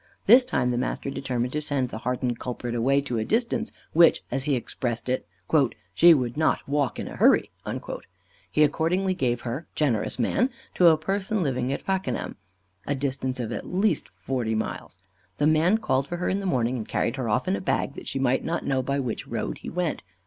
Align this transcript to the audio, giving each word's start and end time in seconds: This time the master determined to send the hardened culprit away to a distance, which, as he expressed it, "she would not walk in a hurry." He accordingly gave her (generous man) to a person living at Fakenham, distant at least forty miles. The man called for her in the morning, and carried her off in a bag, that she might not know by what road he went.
This 0.25 0.43
time 0.43 0.71
the 0.71 0.79
master 0.79 1.11
determined 1.11 1.53
to 1.53 1.61
send 1.61 1.89
the 1.89 1.99
hardened 1.99 2.39
culprit 2.39 2.73
away 2.73 3.01
to 3.01 3.19
a 3.19 3.23
distance, 3.23 3.71
which, 3.93 4.23
as 4.31 4.45
he 4.45 4.55
expressed 4.55 5.07
it, 5.09 5.27
"she 5.93 6.15
would 6.15 6.35
not 6.37 6.67
walk 6.67 6.97
in 6.97 7.07
a 7.07 7.17
hurry." 7.17 7.51
He 8.51 8.63
accordingly 8.63 9.13
gave 9.13 9.41
her 9.41 9.67
(generous 9.75 10.17
man) 10.17 10.49
to 10.73 10.87
a 10.87 10.97
person 10.97 11.43
living 11.43 11.71
at 11.71 11.83
Fakenham, 11.83 12.37
distant 12.97 13.39
at 13.39 13.67
least 13.67 14.09
forty 14.17 14.55
miles. 14.55 14.97
The 15.37 15.45
man 15.45 15.77
called 15.77 16.07
for 16.07 16.17
her 16.17 16.29
in 16.29 16.39
the 16.39 16.47
morning, 16.47 16.77
and 16.77 16.87
carried 16.89 17.17
her 17.17 17.29
off 17.29 17.47
in 17.47 17.55
a 17.55 17.61
bag, 17.61 17.93
that 17.93 18.07
she 18.07 18.17
might 18.17 18.43
not 18.43 18.65
know 18.65 18.81
by 18.81 18.97
what 18.99 19.27
road 19.27 19.59
he 19.59 19.69
went. 19.69 20.01